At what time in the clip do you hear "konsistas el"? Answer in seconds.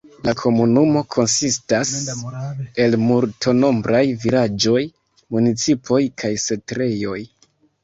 1.15-2.97